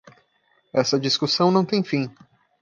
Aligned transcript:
Essa 0.73 0.99
discussão 0.99 1.51
não 1.51 1.63
tem 1.63 1.83
fim 1.83 2.11